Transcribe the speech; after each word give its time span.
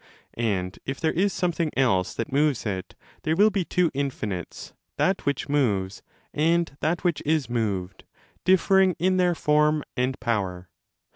And 0.33 0.79
if 0.83 0.99
there 0.99 1.11
is 1.13 1.31
something 1.31 1.69
else 1.77 2.15
that 2.15 2.31
moves 2.31 2.65
it, 2.65 2.95
there 3.21 3.35
will 3.35 3.51
be 3.51 3.63
two 3.63 3.91
infinites, 3.93 4.73
that 4.97 5.27
which 5.27 5.47
moves 5.47 6.01
and 6.33 6.75
that 6.79 7.03
which 7.03 7.21
is 7.23 7.51
moved, 7.51 8.05
differing 8.43 8.95
in 8.97 9.17
their 9.17 9.35
form 9.35 9.83
and 9.95 10.19
power. 10.19 10.69